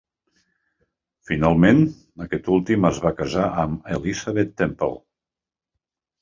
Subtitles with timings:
[1.31, 1.81] Finalment,
[2.25, 4.91] aquest últim es va casar amb Elizabeth Temple.